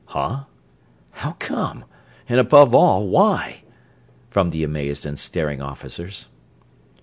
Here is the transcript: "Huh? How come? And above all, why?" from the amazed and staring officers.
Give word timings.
"Huh? 0.05 0.45
How 1.11 1.33
come? 1.37 1.85
And 2.27 2.39
above 2.39 2.73
all, 2.73 3.07
why?" 3.07 3.61
from 4.31 4.49
the 4.49 4.63
amazed 4.63 5.05
and 5.05 5.19
staring 5.19 5.61
officers. 5.61 6.25